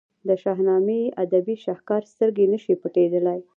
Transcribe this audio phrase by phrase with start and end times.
[0.27, 3.39] د شاهنامې ادبي شهکار سترګې نه شي پټېدلای.